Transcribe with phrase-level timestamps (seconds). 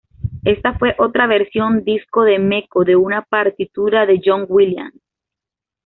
[0.45, 4.99] Ésta fue otra versión disco de Meco de una partitura de John Williams.